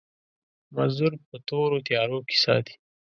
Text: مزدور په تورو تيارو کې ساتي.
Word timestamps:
مزدور 0.75 1.13
په 1.29 1.37
تورو 1.47 1.77
تيارو 1.87 2.19
کې 2.27 2.37
ساتي. 2.43 2.75